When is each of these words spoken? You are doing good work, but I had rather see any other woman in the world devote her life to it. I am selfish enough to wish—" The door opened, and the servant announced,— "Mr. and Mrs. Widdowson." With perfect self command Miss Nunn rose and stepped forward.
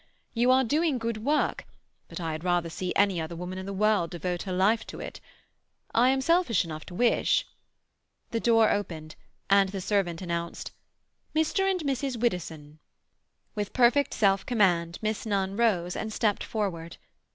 You 0.33 0.49
are 0.49 0.63
doing 0.63 0.97
good 0.97 1.23
work, 1.23 1.67
but 2.07 2.19
I 2.19 2.31
had 2.31 2.43
rather 2.43 2.71
see 2.71 2.91
any 2.95 3.21
other 3.21 3.35
woman 3.35 3.59
in 3.59 3.67
the 3.67 3.71
world 3.71 4.09
devote 4.09 4.41
her 4.49 4.51
life 4.51 4.83
to 4.87 4.99
it. 4.99 5.19
I 5.93 6.09
am 6.09 6.21
selfish 6.21 6.65
enough 6.65 6.85
to 6.87 6.95
wish—" 6.95 7.45
The 8.31 8.39
door 8.39 8.71
opened, 8.71 9.15
and 9.47 9.69
the 9.69 9.79
servant 9.79 10.19
announced,— 10.23 10.71
"Mr. 11.35 11.69
and 11.69 11.81
Mrs. 11.81 12.17
Widdowson." 12.19 12.79
With 13.53 13.73
perfect 13.73 14.15
self 14.15 14.43
command 14.43 14.97
Miss 15.03 15.23
Nunn 15.27 15.55
rose 15.55 15.95
and 15.95 16.11
stepped 16.11 16.43
forward. 16.43 16.97